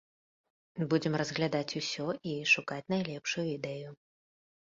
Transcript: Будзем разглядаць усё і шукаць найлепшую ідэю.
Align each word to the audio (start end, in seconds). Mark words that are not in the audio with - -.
Будзем 0.93 1.17
разглядаць 1.21 1.75
усё 1.81 2.07
і 2.31 2.33
шукаць 2.53 2.79
найлепшую 2.95 3.45
ідэю. 3.57 3.89